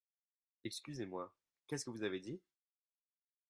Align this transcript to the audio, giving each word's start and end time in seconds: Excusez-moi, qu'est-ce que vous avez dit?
Excusez-moi, 0.63 1.31
qu'est-ce 1.67 1.85
que 1.85 1.91
vous 1.91 2.01
avez 2.01 2.19
dit? 2.19 2.41